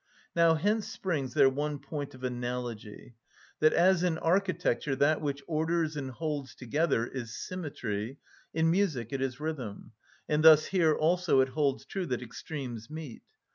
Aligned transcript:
(26) 0.33 0.35
Now 0.35 0.55
hence 0.55 0.87
springs 0.87 1.35
their 1.35 1.47
one 1.47 1.77
point 1.77 2.15
of 2.15 2.23
analogy, 2.23 3.13
that 3.59 3.71
as 3.71 4.01
in 4.03 4.17
architecture 4.17 4.95
that 4.95 5.21
which 5.21 5.43
orders 5.45 5.95
and 5.95 6.09
holds 6.09 6.55
together 6.55 7.05
is 7.05 7.37
symmetry, 7.37 8.17
in 8.51 8.71
music 8.71 9.13
it 9.13 9.21
is 9.21 9.39
rhythm, 9.39 9.91
and 10.27 10.43
thus 10.43 10.65
here 10.65 10.95
also 10.95 11.39
it 11.41 11.49
holds 11.49 11.85
true 11.85 12.07
that 12.07 12.23
extremes 12.23 12.89
meet. 12.89 13.21